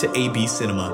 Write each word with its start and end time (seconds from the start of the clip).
to 0.00 0.18
AB 0.18 0.46
Cinema. 0.46 0.88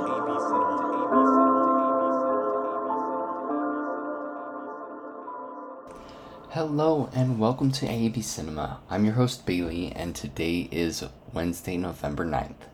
Hello 6.50 7.08
and 7.14 7.38
welcome 7.38 7.70
to 7.70 7.88
AB 7.88 8.20
Cinema. 8.22 8.80
I'm 8.90 9.04
your 9.04 9.14
host 9.14 9.46
Bailey, 9.46 9.92
and 9.94 10.12
today 10.12 10.68
is 10.72 11.04
Wednesday, 11.32 11.76
November 11.76 12.26
9th. 12.26 12.66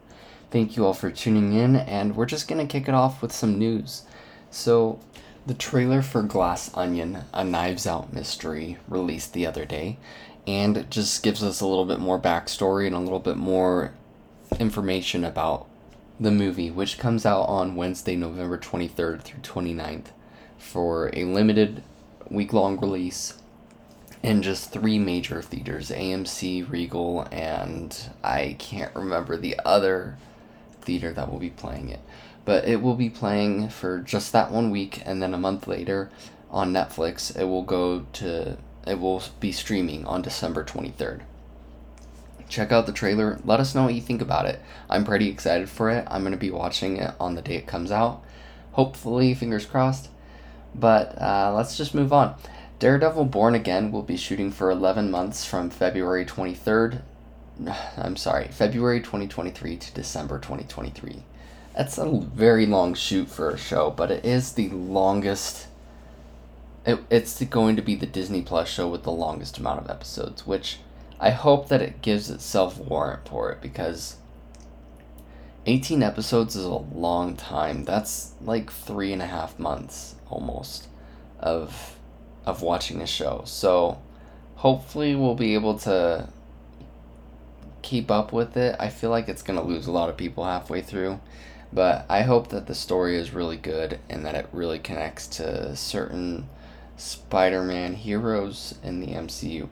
Thank 0.51 0.75
you 0.75 0.87
all 0.87 0.95
for 0.95 1.11
tuning 1.11 1.53
in, 1.53 1.77
and 1.77 2.17
we're 2.17 2.25
just 2.25 2.49
gonna 2.49 2.67
kick 2.67 2.89
it 2.89 2.95
off 2.95 3.21
with 3.21 3.33
some 3.33 3.59
news. 3.59 4.05
So, 4.51 5.01
the 5.47 5.53
trailer 5.53 6.01
for 6.01 6.23
Glass 6.23 6.71
Onion, 6.73 7.25
a 7.35 7.45
Knives 7.45 7.87
Out 7.87 8.11
mystery, 8.11 8.79
released 8.89 9.35
the 9.35 9.47
other 9.47 9.67
day, 9.67 9.99
and 10.47 10.91
just 10.91 11.23
gives 11.23 11.45
us 11.45 11.61
a 11.61 11.67
little 11.67 11.85
bit 11.85 12.01
more 12.01 12.19
backstory 12.19 12.87
and 12.87 12.97
a 12.97 13.01
little 13.01 13.21
bit 13.21 13.37
more 13.37 13.93
information 14.59 15.25
about 15.27 15.67
the 16.23 16.31
movie, 16.31 16.71
which 16.71 16.99
comes 16.99 17.27
out 17.27 17.43
on 17.43 17.75
Wednesday, 17.75 18.17
November 18.17 18.57
23rd 18.57 19.23
through 19.23 19.41
29th 19.41 20.07
for 20.57 21.11
a 21.15 21.25
limited 21.25 21.83
week 22.31 22.53
long 22.53 22.79
release 22.79 23.35
in 24.23 24.41
just 24.41 24.71
three 24.71 24.99
major 24.99 25.43
theaters 25.43 25.91
AMC, 25.91 26.71
Regal, 26.71 27.27
and 27.33 28.11
I 28.23 28.57
can't 28.59 28.95
remember 28.95 29.37
the 29.37 29.59
other 29.65 30.17
theater 30.81 31.13
that 31.13 31.31
will 31.31 31.41
be 31.41 31.51
playing 31.51 31.89
it. 31.89 32.01
But 32.45 32.67
it 32.67 32.83
will 32.83 32.95
be 32.95 33.11
playing 33.11 33.69
for 33.71 33.99
just 33.99 34.33
that 34.33 34.51
one 34.51 34.71
week, 34.71 35.03
and 35.05 35.21
then 35.21 35.35
a 35.35 35.39
month 35.39 35.67
later 35.67 36.11
on 36.51 36.73
Netflix, 36.73 37.37
it 37.37 37.45
will 37.45 37.63
go 37.63 38.07
to, 38.15 38.59
it 38.87 39.01
will 39.01 39.23
be 39.41 39.53
streaming 39.53 40.07
on 40.07 40.23
December 40.23 40.65
23rd. 40.65 41.23
Check 42.53 42.71
out 42.71 42.85
the 42.85 42.93
trailer. 42.93 43.41
Let 43.47 43.61
us 43.61 43.75
know 43.75 43.85
what 43.85 43.95
you 43.95 44.03
think 44.03 44.21
about 44.21 44.45
it. 44.45 44.61
I'm 44.91 45.07
pretty 45.07 45.31
excited 45.31 45.71
for 45.71 45.89
it. 45.89 46.07
I'm 46.11 46.21
going 46.21 46.33
to 46.33 46.39
be 46.39 46.51
watching 46.51 46.99
it 46.99 47.15
on 47.19 47.35
the 47.35 47.41
day 47.41 47.55
it 47.55 47.67
comes 47.67 47.91
out. 47.91 48.23
Hopefully, 48.73 49.33
fingers 49.33 49.65
crossed. 49.65 50.11
But 50.75 51.19
uh, 51.19 51.55
let's 51.57 51.79
just 51.79 51.95
move 51.95 52.13
on. 52.13 52.35
Daredevil 52.79 53.25
Born 53.25 53.55
Again 53.55 53.91
will 53.91 54.03
be 54.03 54.19
shooting 54.19 54.51
for 54.51 54.71
11 54.71 55.11
months 55.11 55.47
from 55.47 55.71
February 55.71 56.27
23rd. 56.27 57.01
I'm 57.97 58.17
sorry, 58.17 58.49
February 58.49 59.01
2023 59.01 59.79
to 59.79 59.95
December 59.95 60.39
2023. 60.39 61.23
That's 61.75 61.97
a 61.97 62.11
very 62.11 62.67
long 62.67 62.93
shoot 62.93 63.31
for 63.31 63.49
a 63.49 63.57
show, 63.57 63.91
but 63.91 64.11
it 64.11 64.27
is 64.27 64.53
the 64.53 64.69
longest. 64.69 65.69
It, 66.85 66.99
it's 67.09 67.43
going 67.45 67.77
to 67.77 67.83
be 67.83 67.95
the 67.95 68.05
Disney 68.05 68.43
Plus 68.43 68.69
show 68.69 68.91
with 68.91 69.05
the 69.05 69.11
longest 69.11 69.57
amount 69.57 69.81
of 69.81 69.89
episodes, 69.89 70.47
which 70.47 70.81
I 71.23 71.31
hope 71.31 71.69
that 71.69 71.81
it 71.81 72.03
gives 72.03 72.31
itself 72.31 72.77
warrant 72.79 73.29
for 73.29 73.53
it 73.53 73.61
because 73.61 74.17
18 75.67 76.03
episodes 76.03 76.57
is 76.57 76.65
a 76.65 76.69
long 76.69 77.37
time. 77.37 77.85
That's 77.85 78.33
like 78.43 78.73
three 78.73 79.13
and 79.13 79.23
a 79.23 79.27
half 79.27 79.57
months 79.57 80.17
almost 80.29 80.89
of 81.39 81.97
of 82.45 82.61
watching 82.61 83.01
a 83.01 83.07
show. 83.07 83.43
So 83.45 84.03
hopefully 84.57 85.15
we'll 85.15 85.37
be 85.37 85.55
able 85.55 85.79
to 85.79 86.29
keep 87.83 88.11
up 88.11 88.33
with 88.33 88.57
it. 88.57 88.75
I 88.81 88.89
feel 88.89 89.11
like 89.11 89.29
it's 89.29 89.43
to 89.45 89.61
lose 89.61 89.87
a 89.87 89.93
lot 89.93 90.09
of 90.09 90.17
people 90.17 90.45
halfway 90.45 90.83
through, 90.83 91.21
but 91.73 92.05
I 92.09 92.23
hope 92.23 92.49
that 92.49 92.67
the 92.67 92.75
story 92.75 93.17
is 93.17 93.33
really 93.33 93.57
good 93.57 94.01
and 94.11 94.27
that 94.27 94.35
it 94.35 94.49
really 94.53 94.81
connects 94.81 95.29
to 95.29 95.77
certain 95.77 96.49
Spider-Man 96.97 97.95
heroes 97.95 98.75
in 98.83 98.99
the 98.99 99.13
MCU. 99.13 99.69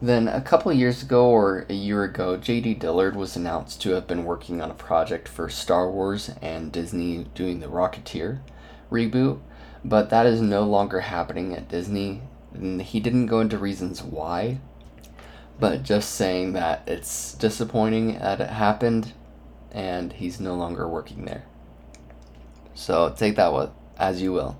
Then, 0.00 0.28
a 0.28 0.40
couple 0.40 0.72
years 0.72 1.02
ago 1.02 1.28
or 1.28 1.66
a 1.68 1.74
year 1.74 2.04
ago, 2.04 2.36
J.D. 2.36 2.74
Dillard 2.74 3.16
was 3.16 3.34
announced 3.36 3.82
to 3.82 3.90
have 3.90 4.06
been 4.06 4.24
working 4.24 4.60
on 4.60 4.70
a 4.70 4.74
project 4.74 5.26
for 5.26 5.48
Star 5.48 5.90
Wars 5.90 6.30
and 6.40 6.70
Disney 6.70 7.26
doing 7.34 7.60
the 7.60 7.66
Rocketeer 7.66 8.40
reboot 8.92 9.40
but 9.84 10.10
that 10.10 10.26
is 10.26 10.40
no 10.40 10.64
longer 10.64 11.00
happening 11.00 11.54
at 11.54 11.68
Disney. 11.68 12.22
And 12.54 12.82
he 12.82 13.00
didn't 13.00 13.26
go 13.26 13.40
into 13.40 13.58
reasons 13.58 14.02
why, 14.02 14.58
but 15.60 15.82
just 15.82 16.14
saying 16.14 16.54
that 16.54 16.82
it's 16.86 17.34
disappointing 17.34 18.18
that 18.18 18.40
it 18.40 18.50
happened 18.50 19.12
and 19.70 20.12
he's 20.12 20.40
no 20.40 20.54
longer 20.54 20.88
working 20.88 21.24
there. 21.24 21.44
So 22.74 23.14
take 23.16 23.36
that 23.36 23.52
with, 23.52 23.70
as 23.98 24.22
you 24.22 24.32
will. 24.32 24.58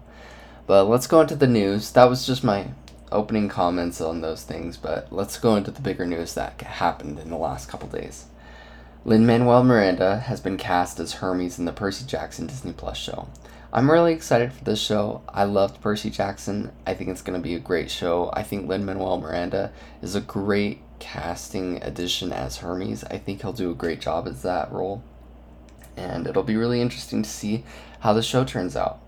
But 0.67 0.85
let's 0.85 1.07
go 1.07 1.23
into 1.23 1.37
the 1.37 1.47
news. 1.47 1.93
That 1.93 2.11
was 2.11 2.27
just 2.27 2.45
my 2.45 2.69
opening 3.13 3.49
comments 3.49 4.01
on 4.01 4.21
those 4.21 4.43
things, 4.43 4.77
but 4.77 5.13
let's 5.13 5.39
go 5.39 5.57
into 5.57 5.71
the 5.71 5.81
bigger 5.81 6.07
news 6.07 6.35
that 6.35 6.61
happened 6.61 7.19
in 7.19 7.31
the 7.31 7.37
last 7.37 7.69
couple 7.69 7.89
days. 7.89 8.27
Lin 9.05 9.25
Manuel 9.25 9.65
Miranda 9.65 10.19
has 10.19 10.41
been 10.41 10.57
cast 10.57 11.01
as 11.01 11.15
Hermes 11.15 11.59
in 11.59 11.65
the 11.65 11.73
Percy 11.73 12.05
Jackson 12.05 12.47
Disney 12.47 12.73
Plus 12.73 12.99
show. 12.99 13.29
I'm 13.73 13.91
really 13.91 14.13
excited 14.15 14.53
for 14.53 14.65
this 14.65 14.81
show. 14.81 15.23
I 15.29 15.45
loved 15.45 15.81
Percy 15.81 16.11
Jackson. 16.11 16.73
I 16.87 16.95
think 16.95 17.11
it's 17.11 17.23
going 17.23 17.39
to 17.39 17.43
be 17.43 17.55
a 17.55 17.61
great 17.61 17.91
show. 17.91 18.31
I 18.33 18.43
think 18.43 18.67
Lin 18.67 18.85
Manuel 18.85 19.21
Miranda 19.21 19.73
is 20.03 20.15
a 20.15 20.21
great 20.21 20.81
casting 20.99 21.83
addition 21.83 22.33
as 22.33 22.59
Hermes. 22.59 23.05
I 23.05 23.19
think 23.19 23.43
he'll 23.43 23.53
do 23.53 23.71
a 23.71 23.75
great 23.75 24.01
job 24.01 24.27
as 24.27 24.43
that 24.43 24.73
role. 24.73 25.03
And 25.97 26.27
it'll 26.27 26.43
be 26.43 26.57
really 26.57 26.81
interesting 26.81 27.23
to 27.23 27.29
see 27.29 27.65
how 28.01 28.13
the 28.13 28.23
show 28.23 28.45
turns 28.45 28.77
out. 28.77 29.01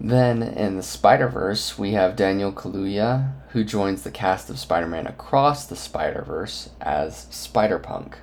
Then 0.00 0.42
in 0.42 0.76
the 0.78 0.82
Spider 0.82 1.28
Verse, 1.28 1.78
we 1.78 1.92
have 1.92 2.16
Daniel 2.16 2.52
Kaluuya, 2.52 3.32
who 3.50 3.62
joins 3.62 4.02
the 4.02 4.10
cast 4.10 4.48
of 4.48 4.58
Spider 4.58 4.86
Man 4.86 5.06
Across 5.06 5.66
the 5.66 5.76
Spider 5.76 6.22
Verse 6.22 6.70
as 6.80 7.26
Spider 7.30 7.78
Punk. 7.78 8.16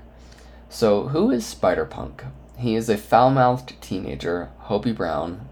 So, 0.69 1.09
who 1.09 1.29
is 1.29 1.45
Spider 1.45 1.85
Punk? 1.85 2.23
He 2.57 2.75
is 2.75 2.89
a 2.89 2.97
foul 2.97 3.29
mouthed 3.29 3.79
teenager, 3.79 4.49
Hobie 4.63 4.95
Brown, 4.95 5.49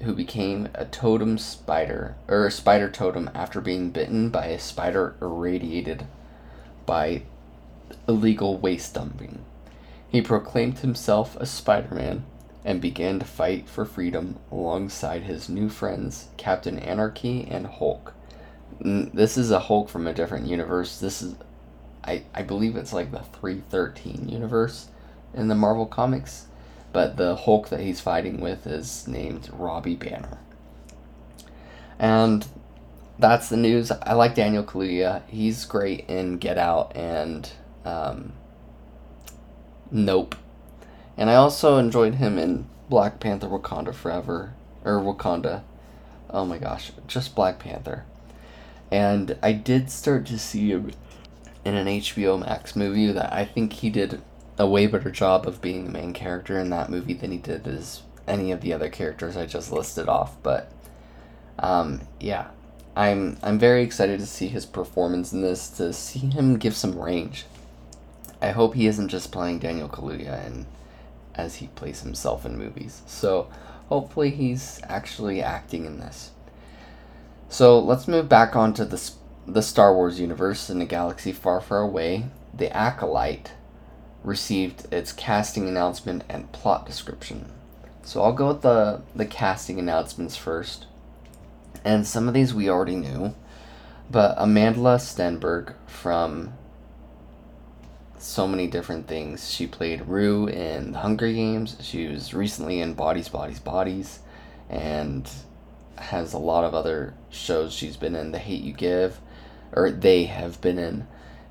who 0.00 0.14
became 0.14 0.70
a 0.74 0.86
totem 0.86 1.36
spider, 1.36 2.16
or 2.26 2.46
a 2.46 2.50
spider 2.50 2.88
totem 2.88 3.28
after 3.34 3.60
being 3.60 3.90
bitten 3.90 4.30
by 4.30 4.46
a 4.46 4.58
spider 4.58 5.14
irradiated 5.20 6.06
by 6.86 7.22
illegal 8.08 8.56
waste 8.56 8.94
dumping. 8.94 9.44
He 10.08 10.22
proclaimed 10.22 10.78
himself 10.78 11.36
a 11.36 11.44
Spider 11.44 11.94
Man 11.94 12.24
and 12.64 12.80
began 12.80 13.18
to 13.18 13.24
fight 13.24 13.68
for 13.68 13.84
freedom 13.84 14.38
alongside 14.50 15.22
his 15.22 15.48
new 15.48 15.68
friends, 15.68 16.28
Captain 16.36 16.78
Anarchy 16.78 17.46
and 17.50 17.66
Hulk. 17.66 18.14
This 18.80 19.36
is 19.36 19.50
a 19.50 19.60
Hulk 19.60 19.88
from 19.88 20.06
a 20.06 20.12
different 20.12 20.46
universe. 20.46 20.98
This 20.98 21.22
is, 21.22 21.34
I, 22.04 22.22
I 22.34 22.42
believe 22.42 22.76
it's 22.76 22.92
like 22.92 23.12
the 23.12 23.20
313 23.20 24.28
universe 24.28 24.88
in 25.34 25.48
the 25.48 25.54
Marvel 25.54 25.86
Comics, 25.86 26.46
but 26.92 27.16
the 27.16 27.36
Hulk 27.36 27.68
that 27.68 27.80
he's 27.80 28.00
fighting 28.00 28.40
with 28.40 28.66
is 28.66 29.06
named 29.06 29.48
Robbie 29.52 29.96
Banner. 29.96 30.38
And 31.98 32.46
that's 33.18 33.48
the 33.48 33.56
news. 33.56 33.90
I 33.90 34.14
like 34.14 34.34
Daniel 34.34 34.64
Kaluuya. 34.64 35.22
He's 35.28 35.64
great 35.66 36.08
in 36.08 36.38
Get 36.38 36.56
Out 36.56 36.96
and 36.96 37.50
um, 37.84 38.32
Nope. 39.90 40.36
And 41.20 41.28
I 41.28 41.34
also 41.34 41.76
enjoyed 41.76 42.14
him 42.14 42.38
in 42.38 42.66
Black 42.88 43.20
Panther 43.20 43.46
Wakanda 43.46 43.94
Forever. 43.94 44.54
Or 44.82 45.00
Wakanda. 45.00 45.62
Oh 46.30 46.46
my 46.46 46.56
gosh. 46.56 46.92
Just 47.06 47.34
Black 47.34 47.58
Panther. 47.58 48.06
And 48.90 49.36
I 49.42 49.52
did 49.52 49.90
start 49.90 50.24
to 50.26 50.38
see 50.38 50.70
him 50.70 50.92
in 51.62 51.74
an 51.74 51.86
HBO 51.86 52.40
Max 52.40 52.74
movie 52.74 53.12
that 53.12 53.30
I 53.34 53.44
think 53.44 53.74
he 53.74 53.90
did 53.90 54.22
a 54.58 54.66
way 54.66 54.86
better 54.86 55.10
job 55.10 55.46
of 55.46 55.60
being 55.60 55.84
the 55.84 55.92
main 55.92 56.14
character 56.14 56.58
in 56.58 56.70
that 56.70 56.88
movie 56.88 57.12
than 57.12 57.32
he 57.32 57.38
did 57.38 57.66
as 57.68 58.00
any 58.26 58.50
of 58.50 58.62
the 58.62 58.72
other 58.72 58.88
characters 58.88 59.36
I 59.36 59.44
just 59.44 59.70
listed 59.70 60.08
off. 60.08 60.42
But 60.42 60.72
um, 61.58 62.00
yeah, 62.18 62.48
I'm 62.96 63.36
I'm 63.42 63.58
very 63.58 63.82
excited 63.82 64.20
to 64.20 64.26
see 64.26 64.48
his 64.48 64.64
performance 64.64 65.34
in 65.34 65.42
this. 65.42 65.68
To 65.70 65.92
see 65.92 66.20
him 66.20 66.56
give 66.56 66.74
some 66.74 66.98
range. 66.98 67.44
I 68.40 68.52
hope 68.52 68.74
he 68.74 68.86
isn't 68.86 69.08
just 69.08 69.30
playing 69.30 69.58
Daniel 69.58 69.88
Kaluuya 69.88 70.46
and 70.46 70.64
as 71.40 71.56
he 71.56 71.68
plays 71.68 72.02
himself 72.02 72.44
in 72.44 72.58
movies. 72.58 73.02
So 73.06 73.48
hopefully 73.88 74.30
he's 74.30 74.80
actually 74.84 75.42
acting 75.42 75.84
in 75.86 75.98
this. 75.98 76.30
So 77.48 77.78
let's 77.78 78.06
move 78.06 78.28
back 78.28 78.54
onto 78.54 78.84
the 78.84 79.10
the 79.46 79.62
Star 79.62 79.94
Wars 79.94 80.20
universe 80.20 80.70
in 80.70 80.80
a 80.80 80.86
galaxy 80.86 81.32
far, 81.32 81.60
far 81.60 81.80
away. 81.80 82.26
The 82.54 82.74
Acolyte 82.76 83.52
received 84.22 84.92
its 84.92 85.12
casting 85.12 85.66
announcement 85.66 86.22
and 86.28 86.52
plot 86.52 86.86
description. 86.86 87.50
So 88.02 88.22
I'll 88.22 88.32
go 88.32 88.48
with 88.48 88.62
the 88.62 89.02
the 89.14 89.26
casting 89.26 89.78
announcements 89.78 90.36
first. 90.36 90.86
And 91.84 92.06
some 92.06 92.28
of 92.28 92.34
these 92.34 92.52
we 92.52 92.68
already 92.68 92.96
knew, 92.96 93.34
but 94.10 94.34
Amanda 94.36 94.98
Stenberg 94.98 95.74
from 95.86 96.52
so 98.22 98.46
many 98.46 98.66
different 98.66 99.06
things. 99.06 99.50
She 99.50 99.66
played 99.66 100.06
Rue 100.06 100.46
in 100.46 100.92
The 100.92 100.98
Hunger 100.98 101.32
Games. 101.32 101.76
She 101.80 102.06
was 102.06 102.34
recently 102.34 102.80
in 102.80 102.94
Bodies, 102.94 103.28
Bodies, 103.28 103.58
Bodies, 103.58 104.20
and 104.68 105.28
has 105.96 106.32
a 106.32 106.38
lot 106.38 106.64
of 106.64 106.74
other 106.74 107.14
shows 107.30 107.72
she's 107.72 107.96
been 107.96 108.14
in. 108.14 108.32
The 108.32 108.38
Hate 108.38 108.62
You 108.62 108.72
Give, 108.72 109.20
or 109.72 109.90
they 109.90 110.24
have 110.24 110.60
been 110.60 110.78
in, 110.78 111.06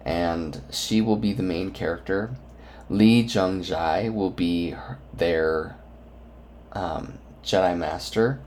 and 0.05 0.61
she 0.71 1.01
will 1.01 1.17
be 1.17 1.33
the 1.33 1.43
main 1.43 1.71
character. 1.71 2.35
Lee 2.89 3.21
Jung 3.21 3.61
Jae 3.61 4.13
will 4.13 4.31
be 4.31 4.75
their 5.13 5.75
um, 6.73 7.19
Jedi 7.43 7.77
Master, 7.77 8.39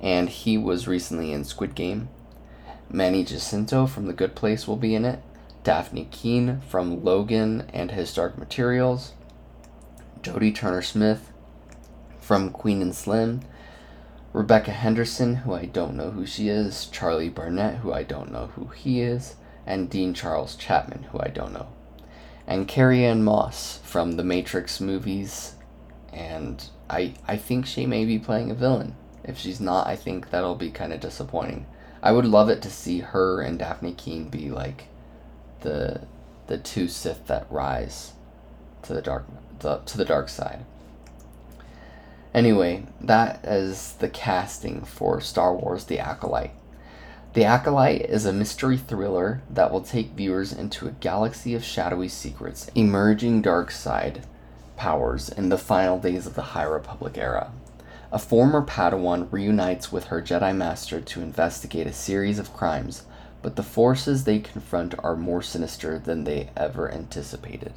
and 0.00 0.28
he 0.28 0.58
was 0.58 0.88
recently 0.88 1.32
in 1.32 1.44
Squid 1.44 1.74
Game. 1.74 2.08
Manny 2.90 3.22
Jacinto 3.22 3.86
from 3.86 4.06
The 4.06 4.12
Good 4.12 4.34
Place 4.34 4.66
will 4.66 4.76
be 4.76 4.94
in 4.94 5.04
it. 5.04 5.20
Dafne 5.64 6.10
Keen 6.10 6.60
from 6.60 7.04
Logan 7.04 7.68
and 7.72 7.90
His 7.90 8.14
Dark 8.14 8.38
Materials. 8.38 9.12
Jodie 10.22 10.54
Turner 10.54 10.82
Smith 10.82 11.32
from 12.20 12.50
Queen 12.50 12.82
and 12.82 12.94
Slim. 12.94 13.40
Rebecca 14.32 14.70
Henderson, 14.70 15.36
who 15.36 15.54
I 15.54 15.64
don't 15.64 15.96
know 15.96 16.10
who 16.10 16.26
she 16.26 16.48
is. 16.48 16.86
Charlie 16.86 17.28
Barnett, 17.28 17.76
who 17.76 17.92
I 17.92 18.02
don't 18.02 18.30
know 18.30 18.48
who 18.48 18.66
he 18.68 19.00
is. 19.00 19.36
And 19.66 19.90
Dean 19.90 20.14
Charles 20.14 20.54
Chapman, 20.54 21.04
who 21.04 21.20
I 21.20 21.28
don't 21.28 21.52
know. 21.52 21.68
And 22.46 22.68
Carrie 22.68 23.04
Ann 23.04 23.24
Moss 23.24 23.80
from 23.82 24.12
the 24.12 24.24
Matrix 24.24 24.80
movies. 24.80 25.54
And 26.12 26.64
I, 26.88 27.14
I 27.26 27.36
think 27.36 27.66
she 27.66 27.86
may 27.86 28.04
be 28.04 28.18
playing 28.18 28.50
a 28.50 28.54
villain. 28.54 28.96
If 29.24 29.38
she's 29.38 29.60
not, 29.60 29.86
I 29.86 29.96
think 29.96 30.30
that'll 30.30 30.54
be 30.54 30.70
kind 30.70 30.92
of 30.92 31.00
disappointing. 31.00 31.66
I 32.02 32.12
would 32.12 32.24
love 32.24 32.48
it 32.48 32.62
to 32.62 32.70
see 32.70 33.00
her 33.00 33.40
and 33.40 33.58
Dafne 33.58 33.96
Keen 33.96 34.28
be 34.28 34.50
like 34.50 34.84
the 35.60 36.02
the 36.46 36.58
two 36.58 36.88
Sith 36.88 37.26
that 37.26 37.46
rise 37.50 38.12
to 38.82 38.94
the 38.94 39.02
dark 39.02 39.26
the, 39.60 39.78
to 39.78 39.96
the 39.96 40.04
dark 40.04 40.28
side. 40.28 40.64
Anyway, 42.34 42.86
that 43.00 43.44
is 43.44 43.94
the 43.94 44.08
casting 44.08 44.82
for 44.84 45.20
Star 45.20 45.54
Wars 45.54 45.84
The 45.84 45.98
Acolyte. 45.98 46.52
The 47.34 47.44
Acolyte 47.44 48.02
is 48.02 48.24
a 48.24 48.32
mystery 48.32 48.76
thriller 48.76 49.42
that 49.50 49.72
will 49.72 49.80
take 49.80 50.10
viewers 50.10 50.52
into 50.52 50.86
a 50.86 50.92
galaxy 50.92 51.54
of 51.54 51.64
shadowy 51.64 52.08
secrets, 52.08 52.70
emerging 52.74 53.42
dark 53.42 53.70
side 53.70 54.26
powers 54.76 55.28
in 55.28 55.48
the 55.48 55.58
final 55.58 55.98
days 55.98 56.26
of 56.26 56.34
the 56.34 56.42
High 56.42 56.64
Republic 56.64 57.18
era. 57.18 57.50
A 58.10 58.18
former 58.18 58.62
Padawan 58.62 59.30
reunites 59.30 59.92
with 59.92 60.04
her 60.04 60.22
Jedi 60.22 60.56
Master 60.56 61.00
to 61.00 61.20
investigate 61.20 61.86
a 61.86 61.92
series 61.92 62.38
of 62.38 62.54
crimes, 62.54 63.02
but 63.42 63.56
the 63.56 63.62
forces 63.62 64.24
they 64.24 64.38
confront 64.38 64.94
are 64.98 65.16
more 65.16 65.42
sinister 65.42 65.98
than 65.98 66.24
they 66.24 66.50
ever 66.56 66.90
anticipated. 66.90 67.72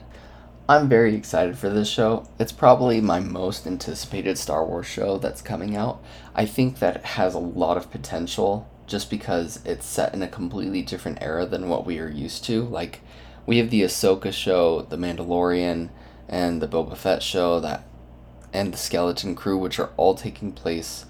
I'm 0.67 0.87
very 0.87 1.15
excited 1.15 1.57
for 1.57 1.69
this 1.69 1.89
show. 1.89 2.27
It's 2.39 2.51
probably 2.51 3.01
my 3.01 3.19
most 3.19 3.67
anticipated 3.67 4.37
Star 4.37 4.65
Wars 4.65 4.85
show 4.85 5.17
that's 5.17 5.41
coming 5.41 5.75
out. 5.75 6.01
I 6.33 6.45
think 6.45 6.79
that 6.79 6.97
it 6.97 7.05
has 7.05 7.33
a 7.33 7.39
lot 7.39 7.77
of 7.77 7.91
potential 7.91 8.69
just 8.87 9.09
because 9.09 9.59
it's 9.65 9.85
set 9.85 10.13
in 10.13 10.21
a 10.21 10.27
completely 10.27 10.81
different 10.81 11.21
era 11.21 11.45
than 11.45 11.69
what 11.69 11.85
we 11.85 11.99
are 11.99 12.09
used 12.09 12.45
to. 12.45 12.63
Like, 12.63 13.01
we 13.45 13.57
have 13.57 13.69
the 13.69 13.81
Ahsoka 13.81 14.31
show, 14.31 14.81
The 14.83 14.97
Mandalorian, 14.97 15.89
and 16.27 16.61
the 16.61 16.67
Boba 16.67 16.95
Fett 16.95 17.21
show 17.21 17.59
that 17.59 17.83
and 18.53 18.73
the 18.73 18.77
Skeleton 18.77 19.35
Crew, 19.35 19.57
which 19.57 19.79
are 19.79 19.91
all 19.97 20.15
taking 20.15 20.51
place 20.51 21.05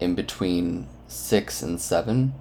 in 0.00 0.14
between 0.14 0.86
six 1.08 1.62
and 1.62 1.80
seven. 1.80 2.34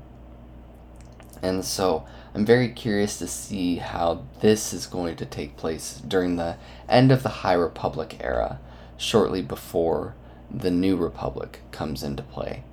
And 1.46 1.64
so 1.64 2.08
I'm 2.34 2.44
very 2.44 2.70
curious 2.70 3.20
to 3.20 3.28
see 3.28 3.76
how 3.76 4.24
this 4.42 4.74
is 4.74 4.88
going 4.88 5.16
to 5.18 5.28
take 5.28 5.58
place 5.58 6.02
during 6.08 6.38
the 6.38 6.58
end 6.90 7.12
of 7.12 7.22
the 7.22 7.30
High 7.46 7.54
Republic 7.54 8.18
era, 8.20 8.60
shortly 8.98 9.44
before 9.44 10.16
the 10.50 10.72
New 10.72 10.98
Republic 10.98 11.60
comes 11.72 12.02
into 12.02 12.24
play. 12.24 12.64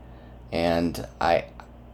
And 0.51 1.07
I 1.21 1.45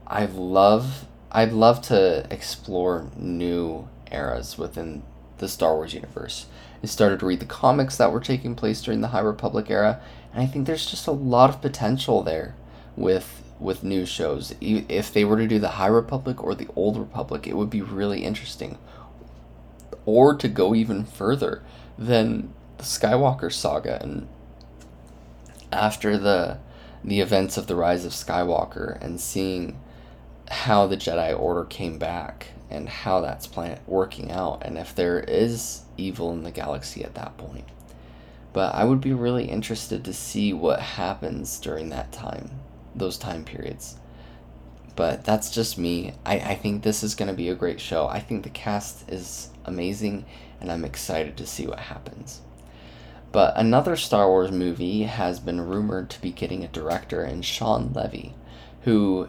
I 0.07 0.27
love 0.27 1.07
I'd 1.33 1.53
love 1.53 1.83
to 1.83 2.27
explore 2.31 3.11
new 3.17 3.89
eras 4.13 4.57
within 4.57 5.03
the 5.39 5.49
Star 5.49 5.75
Wars 5.75 5.95
universe. 5.95 6.47
I 6.81 6.87
started 6.87 7.19
to 7.21 7.27
read 7.27 7.41
the 7.41 7.47
comics 7.47 7.97
that 7.97 8.13
were 8.13 8.21
taking 8.21 8.55
place 8.55 8.81
during 8.81 9.01
the 9.01 9.09
High 9.09 9.19
Republic 9.19 9.69
era, 9.69 10.01
and 10.33 10.41
I 10.41 10.47
think 10.47 10.67
there's 10.67 10.89
just 10.89 11.09
a 11.09 11.13
lot 11.13 11.51
of 11.51 11.61
potential 11.61 12.23
there 12.23 12.55
with 12.97 13.43
with 13.61 13.83
new 13.83 14.07
shows. 14.07 14.55
If 14.61 15.13
they 15.13 15.25
were 15.25 15.37
to 15.37 15.47
do 15.47 15.59
the 15.59 15.69
High 15.69 15.89
Republic 15.89 16.43
or 16.43 16.55
the 16.55 16.69
Old 16.77 16.97
Republic, 16.97 17.47
it 17.47 17.57
would 17.57 17.71
be 17.71 17.83
really 17.83 18.25
interesting. 18.25 18.79
Or 20.07 20.35
to 20.37 20.49
go 20.49 20.75
even 20.75 21.05
further 21.05 21.63
than 21.99 22.53
the 22.79 22.85
Skywalker 22.85 23.53
saga 23.53 24.01
and 24.03 24.29
after 25.73 26.17
the 26.17 26.59
the 27.05 27.21
events 27.21 27.57
of 27.57 27.67
the 27.67 27.77
rise 27.77 28.05
of 28.05 28.13
Skywalker 28.13 29.01
and 29.01 29.21
seeing 29.21 29.79
how 30.51 30.87
the 30.87 30.97
Jedi 30.97 31.39
Order 31.39 31.65
came 31.65 31.99
back 31.99 32.49
and 32.71 32.89
how 32.89 33.21
that's 33.21 33.47
plan- 33.47 33.81
working 33.87 34.31
out 34.31 34.63
and 34.65 34.77
if 34.77 34.95
there 34.95 35.21
is 35.21 35.83
evil 35.97 36.33
in 36.33 36.43
the 36.43 36.51
galaxy 36.51 37.05
at 37.05 37.15
that 37.15 37.37
point. 37.37 37.69
But 38.53 38.75
I 38.75 38.85
would 38.85 39.01
be 39.01 39.13
really 39.13 39.45
interested 39.45 40.05
to 40.05 40.13
see 40.13 40.53
what 40.53 40.81
happens 40.81 41.61
during 41.61 41.91
that 41.91 42.13
time, 42.13 42.51
those 42.99 43.19
time 43.19 43.45
periods. 43.45 43.97
But 44.97 45.25
that's 45.25 45.51
just 45.51 45.79
me. 45.79 46.15
I, 46.27 46.41
I 46.41 46.55
think 46.55 46.83
this 46.83 47.03
is 47.03 47.15
going 47.15 47.29
to 47.29 47.35
be 47.35 47.49
a 47.49 47.55
great 47.55 47.81
show. 47.81 48.09
I 48.09 48.21
think 48.21 48.43
the 48.43 48.51
cast 48.51 49.09
is 49.09 49.51
amazing, 49.65 50.27
and 50.61 50.73
I'm 50.73 50.85
excited 50.85 51.37
to 51.37 51.47
see 51.47 51.67
what 51.67 51.79
happens. 51.79 52.41
But 53.31 53.57
another 53.57 53.95
Star 53.95 54.29
Wars 54.29 54.51
movie 54.51 55.03
has 55.03 55.39
been 55.39 55.61
rumored 55.61 56.11
to 56.11 56.21
be 56.21 56.33
getting 56.33 56.65
a 56.65 56.69
director 56.69 57.25
in 57.25 57.43
Shawn 57.43 57.93
Levy, 57.93 58.35
who 58.83 59.29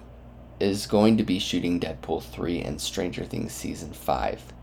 is 0.60 0.88
going 0.88 1.18
to 1.18 1.24
be 1.24 1.40
shooting 1.40 1.80
Deadpool 1.80 2.24
3 2.24 2.62
and 2.62 2.82
Stranger 2.82 3.24
Things 3.24 3.54
Season 3.54 3.94
5. 3.94 4.54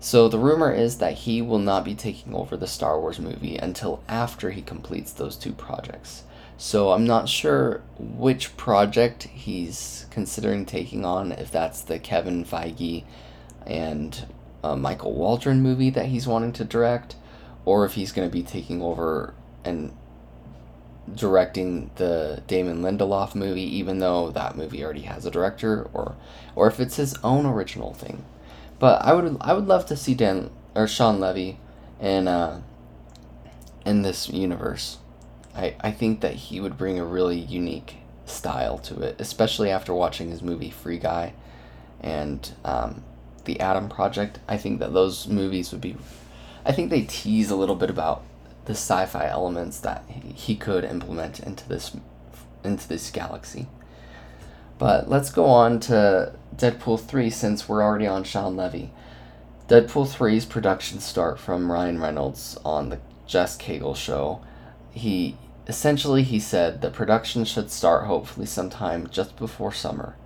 So 0.00 0.28
the 0.28 0.38
rumor 0.38 0.72
is 0.72 0.98
that 0.98 1.14
he 1.14 1.42
will 1.42 1.58
not 1.58 1.84
be 1.84 1.94
taking 1.94 2.34
over 2.34 2.56
the 2.56 2.66
Star 2.66 3.00
Wars 3.00 3.18
movie 3.18 3.56
until 3.56 4.02
after 4.08 4.50
he 4.50 4.62
completes 4.62 5.12
those 5.12 5.36
two 5.36 5.52
projects. 5.52 6.22
So 6.60 6.90
I'm 6.90 7.06
not 7.06 7.28
sure 7.28 7.82
which 7.98 8.56
project 8.56 9.22
he's 9.22 10.06
considering 10.10 10.66
taking 10.66 11.04
on, 11.04 11.30
if 11.30 11.52
that's 11.52 11.82
the 11.82 12.00
Kevin 12.00 12.44
Feige 12.44 13.04
and 13.64 14.26
uh, 14.64 14.74
Michael 14.74 15.12
Waldron 15.12 15.62
movie 15.62 15.90
that 15.90 16.06
he's 16.06 16.26
wanting 16.26 16.52
to 16.54 16.64
direct, 16.64 17.14
or 17.64 17.84
if 17.84 17.94
he's 17.94 18.10
going 18.10 18.28
to 18.28 18.32
be 18.32 18.42
taking 18.42 18.82
over 18.82 19.34
and 19.64 19.96
directing 21.14 21.92
the 21.94 22.42
Damon 22.48 22.82
Lindelof 22.82 23.36
movie, 23.36 23.76
even 23.76 24.00
though 24.00 24.30
that 24.32 24.56
movie 24.56 24.82
already 24.82 25.02
has 25.02 25.24
a 25.24 25.30
director, 25.30 25.88
or 25.92 26.16
or 26.56 26.66
if 26.66 26.80
it's 26.80 26.96
his 26.96 27.14
own 27.22 27.46
original 27.46 27.94
thing. 27.94 28.24
But 28.80 29.00
I 29.04 29.12
would 29.12 29.36
I 29.40 29.52
would 29.52 29.68
love 29.68 29.86
to 29.86 29.96
see 29.96 30.14
Dan 30.14 30.50
or 30.74 30.88
Shawn 30.88 31.20
Levy 31.20 31.60
in 32.00 32.26
uh, 32.26 32.62
in 33.86 34.02
this 34.02 34.28
universe. 34.28 34.98
I, 35.58 35.74
I 35.80 35.90
think 35.90 36.20
that 36.20 36.34
he 36.34 36.60
would 36.60 36.78
bring 36.78 37.00
a 37.00 37.04
really 37.04 37.38
unique 37.38 37.96
style 38.26 38.78
to 38.78 39.00
it, 39.00 39.16
especially 39.18 39.70
after 39.70 39.92
watching 39.92 40.30
his 40.30 40.40
movie 40.40 40.70
Free 40.70 40.98
Guy 40.98 41.34
and 42.00 42.48
um, 42.64 43.02
The 43.44 43.58
Adam 43.58 43.88
Project. 43.88 44.38
I 44.48 44.56
think 44.56 44.78
that 44.78 44.92
those 44.92 45.26
movies 45.26 45.72
would 45.72 45.80
be. 45.80 45.96
I 46.64 46.70
think 46.70 46.90
they 46.90 47.02
tease 47.02 47.50
a 47.50 47.56
little 47.56 47.74
bit 47.74 47.90
about 47.90 48.22
the 48.66 48.72
sci-fi 48.72 49.26
elements 49.26 49.80
that 49.80 50.04
he 50.08 50.54
could 50.54 50.84
implement 50.84 51.40
into 51.40 51.68
this 51.68 51.96
into 52.62 52.86
this 52.86 53.10
galaxy. 53.10 53.66
But 54.78 55.08
let's 55.08 55.30
go 55.30 55.46
on 55.46 55.80
to 55.80 56.34
Deadpool 56.54 57.00
3 57.00 57.30
since 57.30 57.68
we're 57.68 57.82
already 57.82 58.06
on 58.06 58.22
Shawn 58.22 58.56
Levy. 58.56 58.92
Deadpool 59.66 60.06
3's 60.06 60.44
production 60.44 61.00
start 61.00 61.40
from 61.40 61.72
Ryan 61.72 62.00
Reynolds 62.00 62.56
on 62.64 62.90
the 62.90 63.00
Jess 63.26 63.56
Cagle 63.56 63.96
show. 63.96 64.40
He 64.92 65.36
essentially 65.68 66.22
he 66.22 66.40
said 66.40 66.80
the 66.80 66.90
production 66.90 67.44
should 67.44 67.70
start 67.70 68.06
hopefully 68.06 68.46
sometime 68.46 69.08
just 69.10 69.36
before 69.36 69.72
summer. 69.72 70.16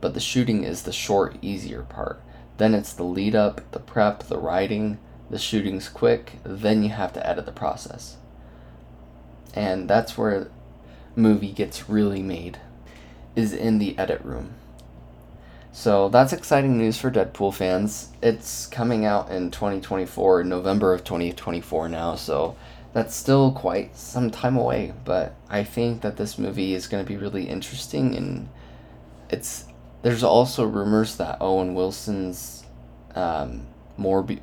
But 0.00 0.14
the 0.14 0.20
shooting 0.20 0.64
is 0.64 0.82
the 0.82 0.92
short, 0.92 1.36
easier 1.40 1.82
part. 1.82 2.20
Then 2.58 2.74
it's 2.74 2.92
the 2.92 3.04
lead 3.04 3.34
up, 3.34 3.60
the 3.70 3.78
prep, 3.78 4.24
the 4.24 4.38
writing, 4.38 4.98
the 5.30 5.38
shooting's 5.38 5.88
quick, 5.88 6.38
then 6.44 6.82
you 6.82 6.90
have 6.90 7.12
to 7.14 7.26
edit 7.26 7.46
the 7.46 7.52
process. 7.52 8.16
And 9.54 9.88
that's 9.88 10.18
where 10.18 10.50
movie 11.14 11.52
gets 11.52 11.88
really 11.88 12.22
made 12.22 12.58
is 13.36 13.52
in 13.52 13.78
the 13.78 13.96
edit 13.98 14.20
room. 14.22 14.54
So 15.72 16.10
that's 16.10 16.34
exciting 16.34 16.76
news 16.76 16.98
for 16.98 17.10
Deadpool 17.10 17.54
fans. 17.54 18.10
It's 18.22 18.66
coming 18.66 19.06
out 19.06 19.30
in 19.30 19.50
2024, 19.50 20.44
November 20.44 20.92
of 20.92 21.02
2024 21.02 21.88
now, 21.88 22.14
so 22.14 22.56
that's 22.92 23.14
still 23.14 23.52
quite 23.52 23.96
some 23.96 24.30
time 24.30 24.56
away. 24.56 24.92
But 25.04 25.34
I 25.48 25.64
think 25.64 26.02
that 26.02 26.16
this 26.16 26.38
movie 26.38 26.74
is 26.74 26.86
going 26.86 27.04
to 27.04 27.08
be 27.08 27.16
really 27.16 27.48
interesting, 27.48 28.14
and 28.14 28.48
it's 29.30 29.64
there's 30.02 30.22
also 30.22 30.64
rumors 30.64 31.16
that 31.16 31.38
Owen 31.40 31.74
Wilson's 31.74 32.64
um, 33.14 33.66
Morbi- 33.98 34.40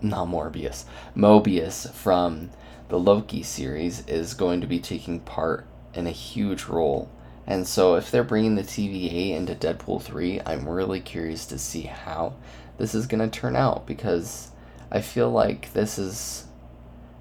not 0.00 0.28
Morbius, 0.28 0.84
Mobius 1.16 1.90
from 1.92 2.50
the 2.88 2.98
Loki 2.98 3.42
series 3.42 4.06
is 4.06 4.34
going 4.34 4.60
to 4.60 4.66
be 4.66 4.78
taking 4.78 5.20
part 5.20 5.66
in 5.94 6.06
a 6.06 6.10
huge 6.10 6.64
role. 6.64 7.10
And 7.46 7.66
so 7.66 7.96
if 7.96 8.10
they're 8.10 8.22
bringing 8.22 8.54
the 8.54 8.62
TVA 8.62 9.30
into 9.30 9.54
Deadpool 9.54 10.02
3, 10.02 10.40
I'm 10.46 10.68
really 10.68 11.00
curious 11.00 11.46
to 11.46 11.58
see 11.58 11.82
how 11.82 12.34
this 12.78 12.94
is 12.94 13.06
going 13.06 13.28
to 13.28 13.40
turn 13.40 13.56
out 13.56 13.86
because 13.86 14.50
I 14.90 15.00
feel 15.00 15.30
like 15.30 15.72
this 15.72 15.98
is 15.98 16.44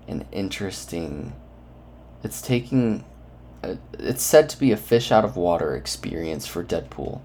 an 0.08 0.26
interesting 0.32 1.34
it's 2.24 2.42
taking 2.42 3.04
a, 3.64 3.78
it's 3.94 4.24
said 4.24 4.50
to 4.50 4.60
be 4.60 4.72
a 4.72 4.78
fish 4.78 5.12
out 5.12 5.26
of 5.26 5.36
water 5.36 5.76
experience 5.76 6.46
for 6.46 6.64
Deadpool 6.64 7.22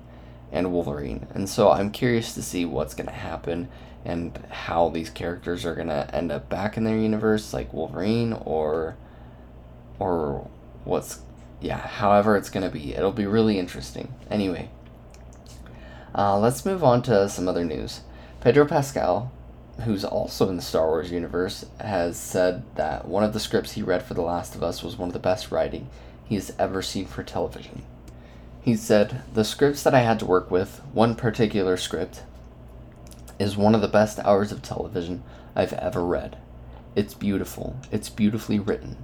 and 0.53 0.73
Wolverine. 0.73 1.27
And 1.35 1.49
so 1.49 1.71
I'm 1.71 1.91
curious 1.91 2.35
to 2.35 2.43
see 2.43 2.65
what's 2.65 2.95
going 2.95 3.09
to 3.09 3.13
happen 3.13 3.69
and 4.05 4.37
how 4.51 4.89
these 4.89 5.11
characters 5.11 5.65
are 5.65 5.75
going 5.75 5.89
to 5.89 6.15
end 6.15 6.31
up 6.31 6.49
back 6.49 6.77
in 6.77 6.85
their 6.85 6.97
universe 6.97 7.53
like 7.53 7.73
Wolverine 7.73 8.33
or 8.33 8.97
or 9.99 10.49
what's 10.85 11.21
yeah, 11.61 11.79
however 11.79 12.37
it's 12.37 12.51
going 12.51 12.65
to 12.65 12.71
be. 12.71 12.95
It'll 12.95 13.13
be 13.13 13.27
really 13.27 13.59
interesting. 13.59 14.13
Anyway, 14.31 14.71
uh, 16.15 16.39
let's 16.39 16.65
move 16.65 16.85
on 16.85 17.03
to 17.03 17.29
some 17.29 17.49
other 17.49 17.65
news. 17.65 18.03
Pedro 18.41 18.67
Pascal, 18.67 19.33
who's 19.85 20.05
also 20.05 20.49
in 20.49 20.57
the 20.57 20.63
Star 20.63 20.87
Wars 20.87 21.11
universe, 21.11 21.67
has 21.81 22.17
said 22.17 22.63
that 22.77 23.07
one 23.07 23.25
of 23.25 23.33
the 23.33 23.41
scripts 23.41 23.73
he 23.73 23.83
read 23.83 24.03
for 24.03 24.15
The 24.15 24.23
Last 24.23 24.55
of 24.55 24.63
Us 24.63 24.83
was 24.83 24.97
one 24.97 25.09
of 25.09 25.13
the 25.13 25.19
best 25.19 25.51
writing 25.51 25.89
he 26.25 26.35
has 26.35 26.53
ever 26.59 26.83
seen 26.83 27.07
for 27.07 27.23
television. 27.23 27.83
He 28.61 28.75
said, 28.75 29.23
The 29.35 29.45
scripts 29.45 29.83
that 29.83 29.95
I 29.95 30.01
had 30.01 30.19
to 30.21 30.27
work 30.27 30.51
with, 30.51 30.81
one 30.93 31.15
particular 31.15 31.77
script, 31.77 32.23
is 33.39 33.57
one 33.57 33.75
of 33.75 33.81
the 33.81 33.89
best 33.89 34.19
hours 34.21 34.51
of 34.51 34.63
television 34.63 35.23
I've 35.55 35.75
ever 35.75 36.05
read. 36.05 36.39
It's 36.95 37.15
beautiful, 37.15 37.77
it's 37.93 38.09
beautifully 38.09 38.59
written. 38.59 38.97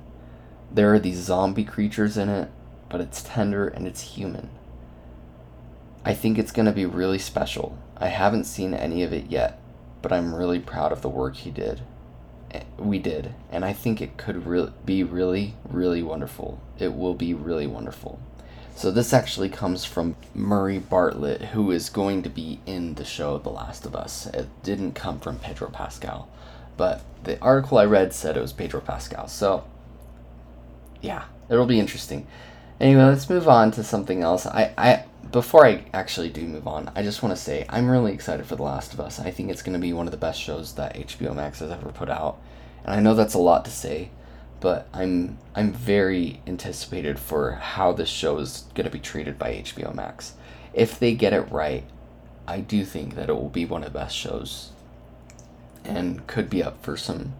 There 0.71 0.93
are 0.95 0.99
these 0.99 1.19
zombie 1.19 1.65
creatures 1.65 2.17
in 2.17 2.29
it, 2.29 2.51
but 2.89 3.01
it's 3.01 3.23
tender 3.23 3.69
and 3.69 3.87
it's 3.87 4.01
human. 4.01 4.49
I 6.05 6.15
think 6.15 6.39
it's 6.39 6.53
going 6.53 6.67
to 6.67 6.73
be 6.73 6.87
really 6.87 7.19
special. 7.19 7.79
I 7.99 8.09
haven't 8.09 8.45
seen 8.45 8.75
any 8.75 9.03
of 9.05 9.13
it 9.13 9.27
yet, 9.31 9.61
but 10.03 10.13
I'm 10.13 10.35
really 10.35 10.59
proud 10.59 10.93
of 10.93 11.01
the 11.03 11.09
work 11.09 11.37
he 11.37 11.51
did. 11.51 11.81
Eh, 12.51 12.65
we 12.79 12.99
did, 12.99 13.35
and 13.51 13.65
I 13.65 13.73
think 13.73 14.01
it 14.01 14.17
could 14.17 14.47
re- 14.47 14.73
be 14.85 15.03
really, 15.03 15.55
really 15.69 16.03
wonderful. 16.03 16.61
It 16.79 16.95
will 16.95 17.15
be 17.15 17.33
really 17.33 17.67
wonderful. 17.67 18.21
So 18.75 18.91
this 18.91 19.13
actually 19.13 19.49
comes 19.49 19.85
from 19.85 20.17
Murray 20.35 20.79
Bartlett, 20.79 21.43
who 21.47 21.71
is 21.71 21.89
going 21.89 22.23
to 22.23 22.31
be 22.31 22.61
in 22.67 22.95
the 22.95 23.05
show 23.05 23.39
The 23.39 23.51
Last 23.51 23.87
of 23.87 23.95
Us. 23.95 24.27
It 24.27 24.49
didn't 24.63 24.95
come 24.95 25.21
from 25.21 25.39
Pedro 25.39 25.69
Pascal, 25.71 26.29
but 26.77 27.03
the 27.25 27.41
article 27.41 27.79
I 27.79 27.85
read 27.85 28.13
said 28.13 28.37
it 28.37 28.41
was 28.41 28.53
Pedro 28.53 28.81
Pascal. 28.81 29.29
So 29.29 29.65
yeah, 31.01 31.25
it'll 31.51 31.67
be 31.67 31.81
interesting. 31.81 32.27
Anyway, 32.81 33.05
let's 33.05 33.29
move 33.29 33.47
on 33.47 33.71
to 33.73 33.85
something 33.85 34.23
else. 34.23 34.47
I, 34.47 34.73
I 34.79 35.05
before 35.31 35.67
I 35.67 35.85
actually 35.95 36.29
do 36.29 36.43
move 36.43 36.67
on, 36.67 36.91
I 36.95 37.03
just 37.03 37.23
want 37.23 37.35
to 37.37 37.43
say 37.43 37.65
I'm 37.69 37.89
really 37.89 38.13
excited 38.13 38.47
for 38.47 38.57
The 38.57 38.63
Last 38.63 38.93
of 38.93 39.01
Us. 39.01 39.21
I 39.21 39.31
think 39.31 39.51
it's 39.51 39.63
going 39.63 39.75
to 39.75 39.79
be 39.79 39.93
one 39.93 40.07
of 40.07 40.11
the 40.11 40.17
best 40.17 40.41
shows 40.41 40.75
that 40.75 40.97
HBO 40.97 41.35
Max 41.35 41.61
has 41.61 41.71
ever 41.71 41.91
put 41.91 42.11
out. 42.11 42.39
And 42.85 42.95
I 42.95 43.01
know 43.01 43.15
that's 43.15 43.35
a 43.35 43.39
lot 43.39 43.65
to 43.65 43.71
say, 43.71 44.11
but 44.61 44.89
I'm 44.93 45.39
I'm 45.55 45.73
very 45.73 46.41
anticipated 46.47 47.19
for 47.19 47.53
how 47.53 47.93
this 47.93 48.09
show 48.09 48.39
is 48.39 48.65
going 48.75 48.85
to 48.85 48.91
be 48.91 48.99
treated 48.99 49.39
by 49.39 49.55
HBO 49.55 49.95
Max. 49.95 50.35
If 50.75 50.99
they 50.99 51.15
get 51.15 51.33
it 51.33 51.51
right, 51.51 51.85
I 52.47 52.61
do 52.61 52.85
think 52.85 53.15
that 53.15 53.29
it 53.29 53.35
will 53.35 53.49
be 53.49 53.65
one 53.65 53.85
of 53.85 53.93
the 53.93 53.99
best 53.99 54.17
shows 54.17 54.73
and 55.85 56.27
could 56.27 56.51
be 56.51 56.63
up 56.63 56.83
for 56.83 56.97
some 56.97 57.35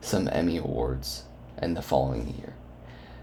some 0.00 0.28
Emmy 0.32 0.56
awards 0.56 1.24
in 1.60 1.74
the 1.74 1.82
following 1.82 2.34
year. 2.38 2.54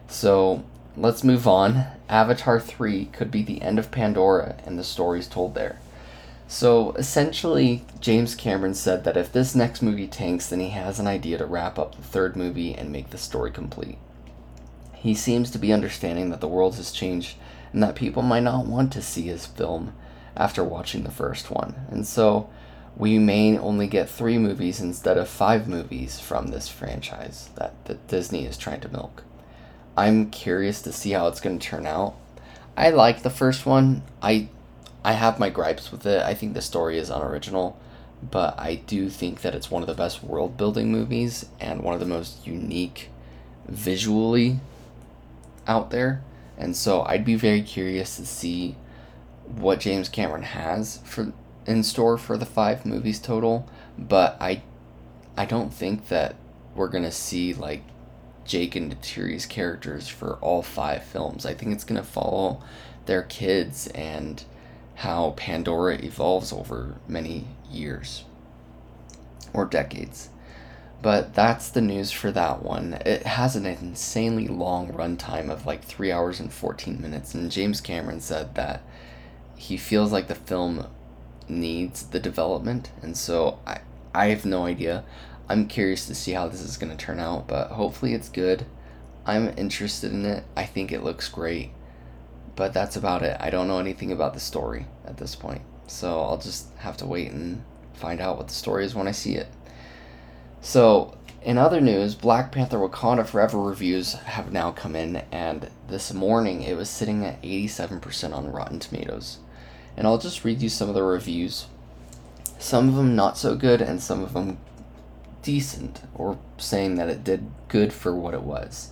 So 0.08 0.63
let's 1.00 1.24
move 1.24 1.48
on. 1.48 1.86
Avatar 2.10 2.60
3 2.60 3.06
could 3.06 3.32
be 3.32 3.41
the 3.41 3.62
end 3.62 3.79
of 3.79 3.89
Pandora 3.89 4.58
and 4.65 4.77
the 4.77 4.84
stories 4.84 5.27
told 5.27 5.56
there. 5.56 5.79
So 6.48 6.91
essentially, 6.94 7.86
James 8.01 8.36
Cameron 8.36 8.74
said 8.74 9.03
that 9.03 9.15
if 9.15 9.32
this 9.32 9.56
next 9.56 9.82
movie 9.82 10.08
tanks, 10.08 10.48
then 10.48 10.60
he 10.60 10.70
has 10.70 11.00
an 11.00 11.08
idea 11.08 11.38
to 11.38 11.46
wrap 11.46 11.79
up 11.79 11.96
the 11.96 12.01
third 12.01 12.36
movie 12.36 12.74
and 12.74 12.91
make 12.91 13.12
the 13.12 13.18
story 13.18 13.51
complete. 13.51 13.98
He 14.94 15.13
seems 15.13 15.51
to 15.51 15.58
be 15.58 15.72
understanding 15.72 16.32
that 16.32 16.41
the 16.41 16.48
world 16.48 16.75
has 16.75 16.91
changed 16.91 17.38
and 17.72 17.82
that 17.82 17.96
people 17.96 18.24
might 18.24 18.44
not 18.44 18.65
want 18.65 18.91
to 18.94 19.01
see 19.01 19.24
his 19.24 19.46
film 19.46 19.94
after 20.36 20.63
watching 20.63 21.03
the 21.03 21.12
first 21.12 21.50
one. 21.50 21.75
And 21.89 22.06
so 22.06 22.50
we 22.98 23.20
may 23.20 23.58
only 23.58 23.88
get 23.88 24.10
three 24.10 24.38
movies 24.38 24.82
instead 24.82 25.18
of 25.18 25.29
five 25.29 25.68
movies 25.68 26.20
from 26.20 26.48
this 26.48 26.68
franchise 26.68 27.51
that, 27.56 27.86
that 27.86 28.08
Disney 28.08 28.46
is 28.46 28.58
trying 28.58 28.82
to 28.82 28.89
milk. 28.89 29.24
I'm 30.00 30.29
curious 30.29 30.82
to 30.84 30.94
see 30.94 31.12
how 31.12 31.27
it's 31.27 31.41
going 31.41 31.60
to 31.60 31.68
turn 31.68 31.86
out. 31.86 32.15
I 32.77 32.89
like 32.91 33.22
the 33.22 33.29
first 33.29 33.65
one. 33.65 34.03
I 34.22 34.48
I 35.03 35.12
have 35.12 35.39
my 35.39 35.50
gripes 35.50 35.91
with 35.91 36.06
it. 36.06 36.22
I 36.24 36.34
think 36.34 36.53
the 36.53 36.62
story 36.62 36.98
is 36.98 37.10
unoriginal, 37.10 37.77
but 38.22 38.58
I 38.58 38.75
do 38.75 39.10
think 39.10 39.41
that 39.41 39.53
it's 39.53 39.70
one 39.70 39.84
of 39.84 39.88
the 39.88 39.94
best 39.94 40.24
world 40.24 40.56
building 40.56 40.89
movies 40.89 41.48
and 41.60 41.82
one 41.82 41.94
of 41.94 42.00
the 42.00 42.06
most 42.06 42.48
unique 42.48 43.10
visually 43.68 44.62
out 45.68 45.91
there. 45.91 46.22
And 46.58 46.77
so 46.77 47.03
I'd 47.03 47.25
be 47.25 47.36
very 47.36 47.62
curious 47.62 48.15
to 48.15 48.25
see 48.25 48.77
what 49.46 49.82
James 49.82 50.08
Cameron 50.08 50.44
has 50.44 51.00
for 51.03 51.34
in 51.65 51.84
store 51.84 52.18
for 52.18 52.38
the 52.38 52.46
five 52.46 52.86
movies 52.86 53.20
total, 53.20 53.68
but 53.98 54.38
I 54.39 54.62
I 55.36 55.44
don't 55.44 55.74
think 55.74 56.08
that 56.08 56.38
we're 56.74 56.88
going 56.88 57.03
to 57.03 57.12
see 57.12 57.53
like 57.53 57.84
Jake 58.50 58.75
and 58.75 58.91
Neytiri's 58.91 59.46
characters 59.46 60.08
for 60.08 60.39
all 60.41 60.63
five 60.63 61.03
films. 61.03 61.46
I 61.46 61.53
think 61.53 61.72
it's 61.72 61.84
going 61.84 62.01
to 62.01 62.08
follow 62.08 62.63
their 63.06 63.22
kids 63.22 63.86
and 63.94 64.44
how 64.96 65.36
Pandora 65.38 65.98
evolves 65.98 66.51
over 66.51 66.96
many 67.08 67.46
years 67.72 68.25
or 69.53 69.65
decades. 69.65 70.29
But 71.03 71.36
that's 71.36 71.70
the 71.70 71.79
news 71.79 72.12
for 72.12 72.32
that 72.32 72.63
one. 72.63 72.96
It 73.06 73.24
has 73.27 73.56
an 73.56 73.68
insanely 73.68 74.48
long 74.48 74.91
runtime 74.94 75.51
of 75.51 75.68
like 75.68 75.84
3 75.84 76.12
hours 76.12 76.39
and 76.39 76.51
14 76.51 77.00
minutes, 77.00 77.36
and 77.36 77.51
James 77.51 77.79
Cameron 77.79 78.20
said 78.20 78.56
that 78.56 78.82
he 79.56 79.77
feels 79.77 80.12
like 80.12 80.27
the 80.27 80.34
film 80.34 80.88
needs 81.48 82.03
the 82.08 82.20
development, 82.20 82.89
and 83.03 83.15
so 83.15 83.60
I, 83.65 83.82
I 84.13 84.27
have 84.27 84.44
no 84.44 84.65
idea. 84.65 85.06
I'm 85.50 85.68
curious 85.68 86.06
to 86.06 86.15
see 86.15 86.34
how 86.34 86.48
this 86.48 86.62
is 86.62 86.77
going 86.77 86.96
to 86.96 87.06
turn 87.06 87.20
out, 87.20 87.48
but 87.48 87.72
hopefully 87.72 88.13
it's 88.13 88.29
good. 88.29 88.65
I'm 89.25 89.53
interested 89.58 90.13
in 90.13 90.25
it. 90.25 90.44
I 90.56 90.65
think 90.65 90.91
it 90.91 91.03
looks 91.03 91.27
great. 91.27 91.72
But 92.56 92.74
that's 92.74 92.96
about 92.96 93.24
it. 93.24 93.36
I 93.39 93.50
don't 93.50 93.68
know 93.68 93.79
anything 93.79 94.12
about 94.12 94.34
the 94.34 94.39
story 94.39 94.86
at 95.06 95.18
this 95.18 95.36
point. 95.36 95.62
So 95.88 96.22
I'll 96.22 96.38
just 96.38 96.75
have 96.77 96.98
to 96.98 97.08
wait 97.08 97.32
and 97.32 97.63
find 97.94 98.22
out 98.22 98.38
what 98.38 98.48
the 98.48 98.53
story 98.53 98.86
is 98.86 98.94
when 98.94 99.08
I 99.08 99.12
see 99.12 99.36
it. 99.36 99.48
So, 100.62 101.18
in 101.41 101.58
other 101.58 101.79
news, 101.79 102.15
Black 102.15 102.51
Panther 102.51 102.77
Wakanda 102.77 103.25
Forever 103.25 103.60
reviews 103.60 104.13
have 104.13 104.51
now 104.51 104.72
come 104.72 104.96
in, 104.96 105.24
and 105.32 105.70
this 105.88 106.13
morning 106.13 106.62
it 106.62 106.75
was 106.75 106.89
sitting 106.89 107.25
at 107.25 107.41
87% 107.41 108.34
on 108.34 108.51
Rotten 108.51 108.79
Tomatoes. 108.79 109.39
And 109.96 110.06
I'll 110.06 110.18
just 110.18 110.44
read 110.44 110.62
you 110.62 110.70
some 110.70 110.89
of 110.89 110.96
the 110.96 111.03
reviews. 111.03 111.68
Some 112.58 112.89
of 112.89 112.96
them 112.96 113.15
not 113.15 113.38
so 113.38 113.56
good, 113.56 113.82
and 113.82 114.01
some 114.01 114.22
of 114.22 114.34
them 114.34 114.58
decent 115.50 116.03
or 116.13 116.38
saying 116.60 116.94
that 116.94 117.10
it 117.10 117.24
did 117.24 117.50
good 117.70 117.91
for 117.91 118.15
what 118.15 118.36
it 118.36 118.44
was. 118.44 118.91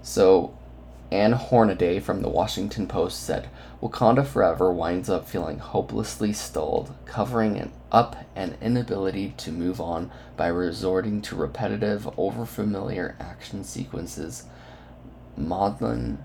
So, 0.00 0.56
Ann 1.10 1.32
Hornaday 1.32 1.98
from 1.98 2.22
the 2.22 2.28
Washington 2.28 2.86
Post 2.86 3.20
said 3.20 3.48
Wakanda 3.82 4.24
Forever 4.24 4.72
winds 4.72 5.10
up 5.10 5.28
feeling 5.28 5.58
hopelessly 5.58 6.32
stalled, 6.32 6.94
covering 7.04 7.58
an 7.58 7.72
up 7.90 8.14
an 8.36 8.56
inability 8.62 9.34
to 9.38 9.50
move 9.50 9.80
on 9.80 10.12
by 10.36 10.46
resorting 10.46 11.20
to 11.22 11.34
repetitive, 11.34 12.04
overfamiliar 12.16 13.16
action 13.18 13.64
sequences, 13.64 14.44
maudlin 15.36 16.24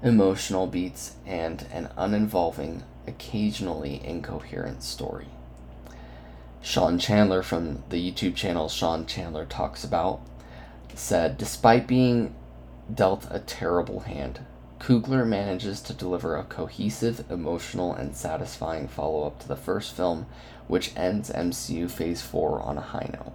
emotional 0.00 0.68
beats, 0.68 1.16
and 1.26 1.66
an 1.72 1.88
uninvolving, 1.98 2.84
occasionally 3.08 4.00
incoherent 4.04 4.84
story. 4.84 5.26
Sean 6.64 6.98
Chandler 6.98 7.42
from 7.42 7.84
the 7.90 8.10
YouTube 8.10 8.34
channel 8.34 8.70
Sean 8.70 9.04
Chandler 9.04 9.44
Talks 9.44 9.84
About 9.84 10.22
said, 10.94 11.36
despite 11.36 11.86
being 11.86 12.34
dealt 12.92 13.26
a 13.30 13.40
terrible 13.40 14.00
hand, 14.00 14.40
Coogler 14.80 15.26
manages 15.26 15.82
to 15.82 15.92
deliver 15.92 16.36
a 16.36 16.44
cohesive, 16.44 17.30
emotional, 17.30 17.92
and 17.92 18.16
satisfying 18.16 18.88
follow 18.88 19.26
up 19.26 19.40
to 19.40 19.48
the 19.48 19.56
first 19.56 19.94
film, 19.94 20.24
which 20.66 20.96
ends 20.96 21.28
MCU 21.30 21.90
Phase 21.90 22.22
4 22.22 22.62
on 22.62 22.78
a 22.78 22.80
high 22.80 23.10
note. 23.12 23.34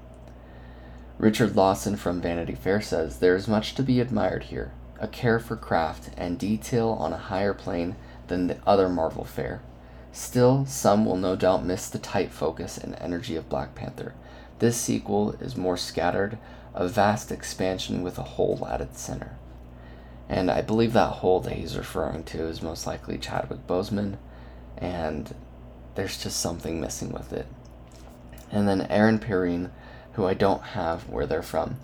Richard 1.20 1.56
Lawson 1.56 1.98
from 1.98 2.22
Vanity 2.22 2.56
Fair 2.56 2.82
says 2.82 3.20
there 3.20 3.36
is 3.36 3.48
much 3.48 3.76
to 3.76 3.84
be 3.84 4.00
admired 4.00 4.46
here 4.46 4.72
a 5.00 5.08
care 5.08 5.40
for 5.40 5.56
craft 5.56 6.10
and 6.18 6.40
detail 6.40 6.90
on 7.00 7.14
a 7.14 7.18
higher 7.18 7.54
plane 7.54 7.96
than 8.28 8.48
the 8.48 8.58
other 8.66 8.90
Marvel 8.90 9.24
fare. 9.24 9.62
Still, 10.12 10.66
some 10.66 11.06
will 11.06 11.18
no 11.18 11.36
doubt 11.36 11.66
miss 11.66 11.88
the 11.88 12.00
tight 12.00 12.32
focus 12.32 12.78
and 12.78 12.96
energy 12.96 13.36
of 13.36 13.50
Black 13.50 13.76
Panther. 13.76 14.14
This 14.60 14.80
sequel 14.80 15.34
is 15.34 15.56
more 15.56 15.78
scattered, 15.78 16.38
a 16.74 16.88
vast 16.88 17.32
expansion 17.32 18.04
with 18.04 18.18
a 18.18 18.24
hole 18.24 18.68
at 18.70 18.82
its 18.82 19.02
center. 19.02 19.38
And 20.28 20.52
I 20.52 20.62
believe 20.62 20.94
that 20.94 21.14
hole 21.14 21.40
that 21.42 21.54
he's 21.54 21.78
referring 21.78 22.24
to 22.26 22.44
is 22.44 22.62
most 22.62 22.86
likely 22.86 23.18
Chadwick 23.18 23.66
Boseman, 23.68 24.18
and 24.78 25.34
there's 25.96 26.22
just 26.22 26.40
something 26.40 26.80
missing 26.80 27.12
with 27.12 27.34
it. 27.34 27.48
And 28.52 28.68
then 28.68 28.88
Aaron 28.90 29.20
Perine, 29.20 29.72
who 30.14 30.26
I 30.26 30.34
don't 30.34 30.62
have 30.62 31.10
where 31.10 31.26
they're 31.26 31.42
from, 31.42 31.78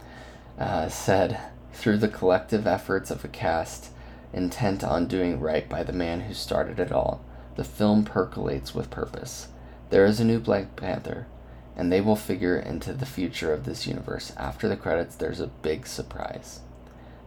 uh, 0.59 0.89
said, 0.89 1.39
through 1.73 1.97
the 1.97 2.07
collective 2.07 2.65
efforts 2.65 3.11
of 3.11 3.23
a 3.25 3.27
cast 3.27 3.91
intent 4.33 4.83
on 4.83 5.07
doing 5.07 5.39
right 5.39 5.67
by 5.67 5.83
the 5.83 5.93
man 5.93 6.21
who 6.21 6.33
started 6.33 6.79
it 6.79 6.91
all, 6.91 7.23
the 7.55 7.63
film 7.63 8.03
percolates 8.03 8.73
with 8.75 8.89
purpose. 8.89 9.47
There 9.89 10.05
is 10.05 10.19
a 10.19 10.25
new 10.25 10.39
Black 10.39 10.75
Panther, 10.75 11.27
and 11.75 11.91
they 11.91 12.01
will 12.01 12.15
figure 12.15 12.57
into 12.57 12.93
the 12.93 13.05
future 13.05 13.53
of 13.53 13.65
this 13.65 13.87
universe. 13.87 14.33
After 14.37 14.67
the 14.67 14.77
credits, 14.77 15.15
there's 15.15 15.39
a 15.39 15.47
big 15.47 15.87
surprise. 15.87 16.61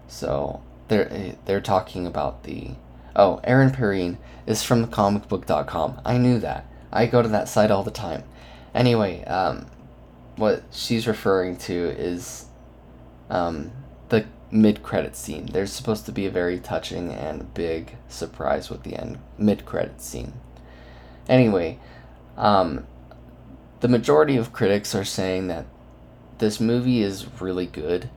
So 0.06 0.62
they're 0.88 1.34
they're 1.44 1.60
talking 1.60 2.06
about 2.06 2.44
the 2.44 2.70
oh 3.14 3.40
Aaron 3.44 3.70
Perine 3.70 4.16
is 4.46 4.62
from 4.62 4.86
comicbook.com. 4.86 6.00
I 6.04 6.18
knew 6.18 6.38
that. 6.40 6.66
I 6.92 7.06
go 7.06 7.22
to 7.22 7.28
that 7.28 7.48
site 7.48 7.70
all 7.70 7.82
the 7.82 7.90
time. 7.90 8.24
Anyway, 8.74 9.24
um, 9.24 9.66
what 10.36 10.62
she's 10.70 11.06
referring 11.06 11.56
to 11.56 11.74
is 11.74 12.46
um, 13.28 13.70
mid 14.50 14.82
credit 14.82 15.16
scene. 15.16 15.46
There's 15.46 15.72
supposed 15.72 16.06
to 16.06 16.12
be 16.12 16.26
a 16.26 16.30
very 16.30 16.58
touching 16.58 17.12
and 17.12 17.52
big 17.54 17.96
surprise 18.08 18.70
with 18.70 18.82
the 18.82 18.96
end 18.96 19.18
mid 19.36 19.64
credit 19.64 20.00
scene. 20.00 20.34
Anyway, 21.28 21.78
um, 22.36 22.86
the 23.80 23.88
majority 23.88 24.36
of 24.36 24.52
critics 24.52 24.94
are 24.94 25.04
saying 25.04 25.48
that 25.48 25.66
this 26.38 26.60
movie 26.60 27.02
is 27.02 27.40
really 27.40 27.66
good, 27.66 28.08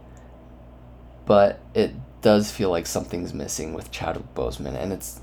but 1.26 1.60
it 1.74 1.94
does 2.22 2.52
feel 2.52 2.70
like 2.70 2.86
something's 2.86 3.34
missing 3.34 3.74
with 3.74 3.92
Chadwick 3.92 4.34
Boseman, 4.36 4.76
and 4.76 4.94
it's 4.94 5.20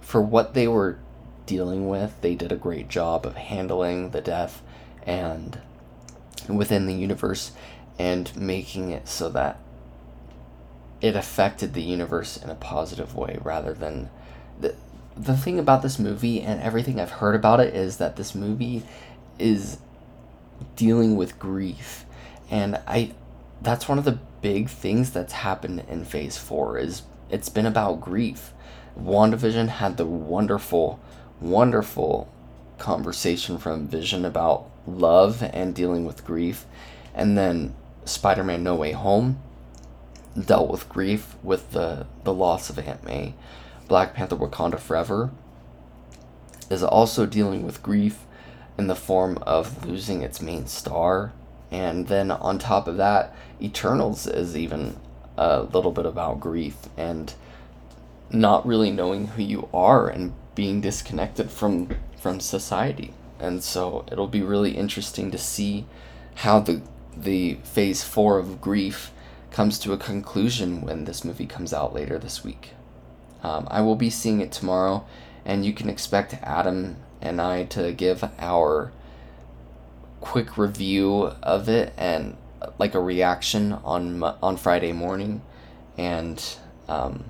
for 0.00 0.20
what 0.20 0.54
they 0.54 0.66
were 0.66 0.98
dealing 1.46 1.88
with. 1.88 2.20
They 2.20 2.34
did 2.34 2.50
a 2.50 2.56
great 2.56 2.88
job 2.88 3.26
of 3.26 3.36
handling 3.36 4.10
the 4.10 4.20
death 4.20 4.62
and 5.04 5.60
within 6.48 6.86
the 6.86 6.94
universe 6.94 7.52
and 7.98 8.34
making 8.36 8.90
it 8.90 9.06
so 9.06 9.28
that 9.28 9.58
it 11.00 11.16
affected 11.16 11.72
the 11.72 11.82
universe 11.82 12.36
in 12.36 12.50
a 12.50 12.54
positive 12.54 13.14
way 13.14 13.38
rather 13.42 13.72
than 13.72 14.10
the 14.60 14.74
the 15.16 15.36
thing 15.36 15.58
about 15.58 15.82
this 15.82 15.98
movie 15.98 16.40
and 16.40 16.60
everything 16.62 17.00
I've 17.00 17.10
heard 17.10 17.34
about 17.34 17.60
it 17.60 17.74
is 17.74 17.98
that 17.98 18.16
this 18.16 18.34
movie 18.34 18.82
is 19.38 19.78
dealing 20.76 21.16
with 21.16 21.38
grief 21.38 22.04
and 22.50 22.80
I 22.86 23.12
that's 23.62 23.88
one 23.88 23.98
of 23.98 24.04
the 24.04 24.18
big 24.40 24.68
things 24.68 25.10
that's 25.10 25.32
happened 25.32 25.84
in 25.88 26.04
phase 26.04 26.38
4 26.38 26.78
is 26.78 27.02
it's 27.28 27.48
been 27.48 27.66
about 27.66 28.00
grief. 28.00 28.52
WandaVision 28.98 29.68
had 29.68 29.96
the 29.96 30.06
wonderful 30.06 31.00
wonderful 31.40 32.32
conversation 32.78 33.58
from 33.58 33.86
Vision 33.86 34.24
about 34.24 34.68
love 34.86 35.42
and 35.42 35.74
dealing 35.74 36.04
with 36.04 36.24
grief 36.24 36.66
and 37.14 37.36
then 37.36 37.74
Spider-Man 38.04 38.62
No 38.62 38.74
Way 38.74 38.92
Home 38.92 39.40
dealt 40.38 40.70
with 40.70 40.88
grief 40.88 41.34
with 41.42 41.72
the, 41.72 42.06
the 42.24 42.32
loss 42.32 42.70
of 42.70 42.78
Aunt 42.78 43.04
May. 43.04 43.34
Black 43.88 44.14
Panther 44.14 44.36
Wakanda 44.36 44.78
Forever 44.78 45.30
is 46.70 46.82
also 46.82 47.26
dealing 47.26 47.66
with 47.66 47.82
grief 47.82 48.24
in 48.78 48.86
the 48.86 48.94
form 48.94 49.38
of 49.42 49.84
losing 49.84 50.22
its 50.22 50.40
main 50.40 50.66
star. 50.66 51.32
And 51.70 52.08
then 52.08 52.30
on 52.30 52.58
top 52.58 52.86
of 52.86 52.96
that, 52.96 53.34
Eternals 53.60 54.26
is 54.26 54.56
even 54.56 54.96
a 55.36 55.62
little 55.62 55.92
bit 55.92 56.06
about 56.06 56.40
grief 56.40 56.76
and 56.96 57.34
not 58.30 58.66
really 58.66 58.90
knowing 58.90 59.28
who 59.28 59.42
you 59.42 59.68
are 59.74 60.08
and 60.08 60.32
being 60.54 60.80
disconnected 60.80 61.50
from 61.50 61.88
from 62.20 62.38
society. 62.38 63.12
And 63.38 63.64
so 63.64 64.04
it'll 64.12 64.26
be 64.28 64.42
really 64.42 64.72
interesting 64.72 65.30
to 65.30 65.38
see 65.38 65.86
how 66.36 66.60
the 66.60 66.82
the 67.16 67.54
phase 67.64 68.04
4 68.04 68.38
of 68.38 68.60
grief 68.60 69.10
comes 69.50 69.78
to 69.80 69.92
a 69.92 69.98
conclusion 69.98 70.82
when 70.82 71.04
this 71.04 71.24
movie 71.24 71.46
comes 71.46 71.72
out 71.72 71.94
later 71.94 72.18
this 72.18 72.44
week. 72.44 72.70
Um, 73.42 73.66
I 73.70 73.80
will 73.80 73.96
be 73.96 74.10
seeing 74.10 74.40
it 74.40 74.52
tomorrow, 74.52 75.06
and 75.44 75.64
you 75.64 75.72
can 75.72 75.88
expect 75.88 76.34
Adam 76.42 76.96
and 77.20 77.40
I 77.40 77.64
to 77.64 77.92
give 77.92 78.24
our 78.38 78.92
quick 80.20 80.58
review 80.58 81.32
of 81.42 81.68
it 81.68 81.92
and 81.96 82.36
like 82.78 82.94
a 82.94 83.00
reaction 83.00 83.72
on 83.72 84.22
on 84.22 84.56
Friday 84.56 84.92
morning, 84.92 85.42
and 85.96 86.42
um, 86.88 87.24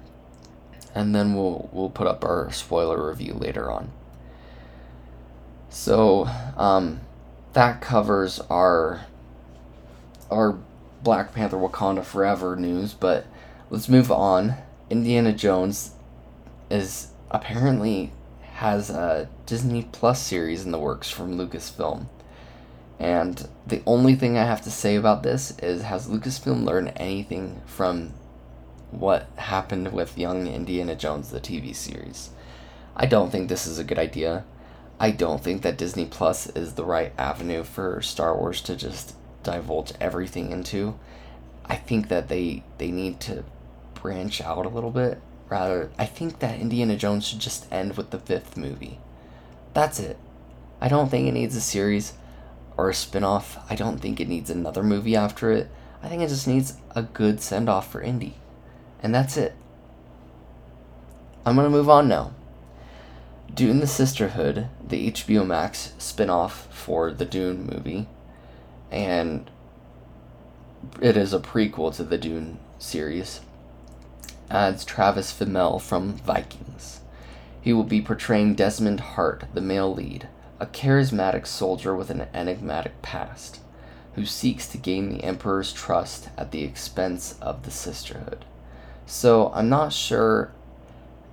and 0.95 1.15
then 1.15 1.35
we'll 1.35 1.69
we'll 1.73 1.91
put 1.91 2.07
up 2.07 2.25
our 2.25 2.51
spoiler 2.53 3.09
review 3.09 3.35
later 3.35 3.71
on. 3.71 3.93
So 5.69 6.29
um, 6.57 7.01
that 7.53 7.81
covers 7.81 8.41
our 8.51 9.07
our 10.31 10.59
Black 11.03 11.33
Panther 11.33 11.57
Wakanda 11.57 12.05
Forever 12.05 12.57
news, 12.57 12.93
but 12.93 13.27
let's 13.71 13.89
move 13.89 14.11
on. 14.13 14.55
Indiana 14.91 15.33
Jones 15.33 15.93
is 16.71 17.09
apparently 17.31 18.13
has 18.55 18.91
a 18.91 19.29
Disney 19.47 19.89
Plus 19.93 20.21
series 20.21 20.65
in 20.65 20.73
the 20.73 20.79
works 20.79 21.11
from 21.11 21.39
Lucasfilm. 21.39 22.07
And 22.99 23.49
the 23.67 23.83
only 23.87 24.15
thing 24.15 24.37
I 24.37 24.45
have 24.45 24.61
to 24.63 24.71
say 24.71 24.97
about 24.97 25.23
this 25.23 25.57
is 25.63 25.83
has 25.83 26.09
Lucasfilm 26.09 26.65
learned 26.65 26.93
anything 26.97 27.63
from 27.65 28.13
what 28.91 29.29
happened 29.37 29.93
with 29.93 30.19
Young 30.19 30.47
Indiana 30.47 30.95
Jones, 30.95 31.31
the 31.31 31.41
TV 31.41 31.75
series? 31.75 32.31
I 32.95 33.07
don't 33.07 33.31
think 33.31 33.49
this 33.49 33.67
is 33.67 33.79
a 33.79 33.85
good 33.85 33.99
idea. 33.99 34.45
I 34.99 35.13
don't 35.13 35.43
think 35.43 35.63
that 35.63 35.79
Disney 35.79 36.05
Plus 36.05 36.49
is 36.49 36.75
the 36.75 36.85
right 36.85 37.15
avenue 37.17 37.63
for 37.63 38.03
Star 38.03 38.37
Wars 38.37 38.61
to 38.63 38.77
just 38.77 39.15
divulge 39.43 39.93
everything 40.01 40.51
into. 40.51 40.99
I 41.67 41.77
think 41.77 42.09
that 42.09 42.29
they 42.29 42.65
they 42.79 42.91
need 42.91 43.21
to 43.21 43.45
branch 43.95 44.41
out 44.41 44.67
a 44.67 44.71
little 44.71 44.91
bit. 44.91 45.21
Rather, 45.49 45.91
I 45.99 46.07
think 46.07 46.39
that 46.39 46.61
Indiana 46.61 46.97
Jones 46.97 47.27
should 47.27 47.41
just 47.41 47.71
end 47.73 47.97
with 47.97 48.11
the 48.11 48.19
fifth 48.19 48.57
movie. 48.57 48.99
That's 49.75 49.99
it. 49.99 50.19
I 50.81 50.89
don't 50.89 51.11
think 51.11 51.27
it 51.29 51.33
needs 51.33 51.57
a 51.57 51.61
series 51.61 52.15
or 52.77 52.89
a 52.89 52.95
spin-off. 52.95 53.59
I 53.69 53.75
don't 53.75 53.99
think 53.99 54.21
it 54.21 54.29
needs 54.29 54.49
another 54.49 54.83
movie 54.83 55.17
after 55.17 55.51
it. 55.51 55.69
I 56.03 56.09
think 56.09 56.23
it 56.23 56.29
just 56.29 56.49
needs 56.49 56.79
a 56.95 57.03
good 57.03 57.41
send-off 57.41 57.91
for 57.91 58.01
Indy. 58.01 58.37
And 59.03 59.15
that's 59.15 59.37
it. 59.37 59.55
I'm 61.45 61.57
going 61.57 61.67
to 61.67 61.71
move 61.71 61.91
on 61.91 62.09
now. 62.09 62.33
Dune 63.53 63.81
the 63.81 63.87
Sisterhood, 63.87 64.69
the 64.87 65.11
HBO 65.11 65.47
Max 65.47 65.93
spin-off 65.99 66.69
for 66.71 67.11
the 67.11 67.25
Dune 67.25 67.67
movie, 67.67 68.07
and 68.91 69.51
it 71.01 71.17
is 71.17 71.33
a 71.33 71.39
prequel 71.39 71.95
to 71.97 72.05
the 72.05 72.19
Dune 72.19 72.59
series. 72.79 73.41
Uh, 74.51 74.55
Adds 74.55 74.85
Travis 74.85 75.33
Fimmel 75.33 75.81
from 75.81 76.15
Vikings. 76.15 77.01
He 77.61 77.73
will 77.73 77.85
be 77.85 78.01
portraying 78.01 78.55
Desmond 78.55 79.01
Hart, 79.01 79.45
the 79.55 79.61
male 79.61 79.95
lead, 79.95 80.29
a 80.59 80.67
charismatic 80.67 81.47
soldier 81.47 81.95
with 81.95 82.11
an 82.11 82.27
enigmatic 82.35 83.01
past, 83.03 83.61
who 84.15 84.25
seeks 84.25 84.67
to 84.69 84.79
gain 84.79 85.09
the 85.09 85.23
Emperor's 85.23 85.73
trust 85.73 86.31
at 86.37 86.51
the 86.51 86.65
expense 86.65 87.39
of 87.41 87.63
the 87.63 87.71
Sisterhood. 87.71 88.45
So 89.07 89.53
I'm 89.55 89.69
not 89.69 89.93
sure 89.93 90.53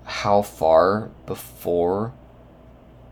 how 0.03 0.41
far 0.41 1.09
before 1.25 2.13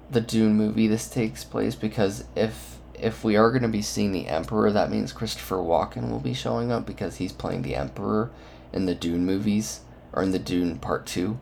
the 0.10 0.21
Dune 0.21 0.53
movie 0.53 0.88
this 0.88 1.10
takes 1.10 1.43
place 1.43 1.75
because 1.75 2.25
if 2.36 2.75
if 2.99 3.23
we 3.23 3.36
are 3.36 3.49
going 3.51 3.63
to 3.63 3.67
be 3.67 3.81
seeing 3.81 4.12
the 4.12 4.27
Emperor, 4.27 4.71
that 4.71 4.91
means 4.91 5.12
Christopher 5.12 5.58
Walken 5.58 6.10
will 6.10 6.19
be 6.19 6.34
showing 6.34 6.71
up 6.71 6.86
because 6.86 7.17
he's 7.17 7.31
playing 7.31 7.62
the 7.62 7.75
Emperor 7.75 8.31
in 8.73 8.86
the 8.86 8.95
Dune 8.95 9.25
movies 9.25 9.81
or 10.13 10.23
in 10.23 10.31
the 10.31 10.39
Dune 10.39 10.79
Part 10.79 11.05
2. 11.05 11.38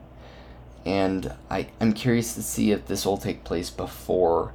And 0.85 1.33
I, 1.49 1.67
I'm 1.79 1.93
curious 1.93 2.33
to 2.35 2.43
see 2.43 2.71
if 2.71 2.87
this 2.87 3.05
will 3.05 3.17
take 3.17 3.43
place 3.43 3.69
before 3.69 4.53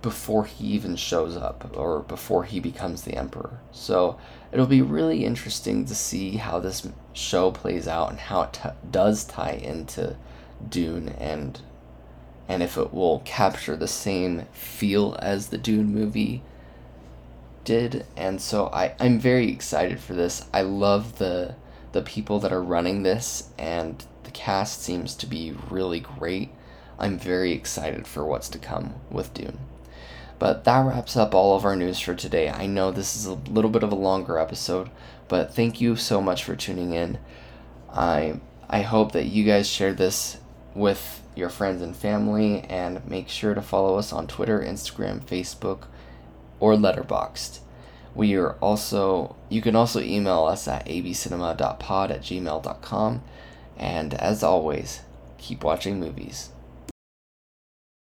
before 0.00 0.44
he 0.44 0.64
even 0.66 0.94
shows 0.94 1.36
up 1.36 1.76
or 1.76 2.00
before 2.00 2.44
he 2.44 2.60
becomes 2.60 3.02
the 3.02 3.16
emperor. 3.16 3.58
So 3.72 4.16
it'll 4.52 4.66
be 4.66 4.80
really 4.80 5.24
interesting 5.24 5.84
to 5.86 5.94
see 5.94 6.36
how 6.36 6.60
this 6.60 6.86
show 7.12 7.50
plays 7.50 7.88
out 7.88 8.10
and 8.10 8.18
how 8.18 8.42
it 8.42 8.52
t- 8.52 8.68
does 8.90 9.24
tie 9.24 9.60
into 9.60 10.16
Dune 10.68 11.08
and 11.08 11.60
and 12.48 12.62
if 12.62 12.78
it 12.78 12.92
will 12.92 13.20
capture 13.20 13.76
the 13.76 13.86
same 13.86 14.46
feel 14.52 15.16
as 15.20 15.48
the 15.48 15.58
Dune 15.58 15.92
movie 15.92 16.42
did. 17.64 18.06
And 18.16 18.40
so 18.40 18.68
I, 18.68 18.94
I'm 18.98 19.20
very 19.20 19.50
excited 19.50 20.00
for 20.00 20.14
this. 20.14 20.46
I 20.52 20.62
love 20.62 21.18
the 21.18 21.54
the 21.92 22.02
people 22.02 22.38
that 22.38 22.52
are 22.52 22.62
running 22.62 23.02
this 23.02 23.48
and 23.58 24.04
the 24.24 24.30
cast 24.30 24.82
seems 24.82 25.14
to 25.14 25.26
be 25.26 25.54
really 25.70 26.00
great. 26.00 26.50
I'm 26.98 27.18
very 27.18 27.52
excited 27.52 28.06
for 28.06 28.26
what's 28.26 28.48
to 28.50 28.58
come 28.58 28.94
with 29.10 29.32
Dune. 29.32 29.58
But 30.38 30.64
that 30.64 30.84
wraps 30.86 31.16
up 31.16 31.34
all 31.34 31.56
of 31.56 31.64
our 31.64 31.76
news 31.76 31.98
for 31.98 32.14
today. 32.14 32.50
I 32.50 32.66
know 32.66 32.90
this 32.90 33.16
is 33.16 33.26
a 33.26 33.34
little 33.34 33.70
bit 33.70 33.82
of 33.82 33.90
a 33.90 33.96
longer 33.96 34.38
episode, 34.38 34.90
but 35.28 35.54
thank 35.54 35.80
you 35.80 35.96
so 35.96 36.20
much 36.20 36.44
for 36.44 36.54
tuning 36.54 36.92
in. 36.92 37.18
I 37.90 38.40
I 38.68 38.82
hope 38.82 39.12
that 39.12 39.26
you 39.26 39.44
guys 39.44 39.68
share 39.68 39.94
this 39.94 40.38
with 40.74 41.22
your 41.34 41.48
friends 41.48 41.82
and 41.82 41.96
family 41.96 42.60
and 42.62 43.06
make 43.08 43.28
sure 43.28 43.54
to 43.54 43.62
follow 43.62 43.96
us 43.96 44.12
on 44.12 44.26
Twitter, 44.26 44.60
Instagram, 44.60 45.20
Facebook, 45.20 45.84
or 46.60 46.74
Letterboxd. 46.74 47.60
We 48.14 48.34
are 48.36 48.52
also 48.54 49.36
you 49.48 49.62
can 49.62 49.76
also 49.76 50.00
email 50.00 50.44
us 50.44 50.66
at 50.66 50.86
abcinema.pod 50.86 52.10
at 52.10 52.22
gmail.com 52.22 53.22
and 53.76 54.14
as 54.14 54.42
always, 54.42 55.02
keep 55.38 55.62
watching 55.62 56.00
movies. 56.00 56.50